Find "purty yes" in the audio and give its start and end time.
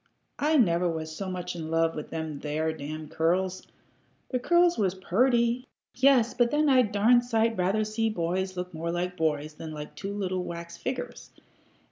4.95-6.33